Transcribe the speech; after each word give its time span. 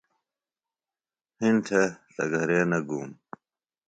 ہِنڈ 1.39 1.57
تھے 1.65 1.81
تہ 2.13 2.23
گھرے 2.33 2.59
نہ 2.69 2.79
گُوم 2.87 3.09